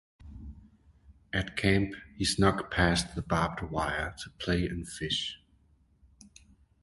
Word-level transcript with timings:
At 1.31 1.55
camp, 1.55 1.93
he 2.17 2.25
snuck 2.25 2.71
past 2.71 3.13
the 3.13 3.21
barbed 3.21 3.61
wire 3.69 4.15
to 4.23 4.31
play 4.39 4.65
and 4.65 4.87
fish. 4.89 5.39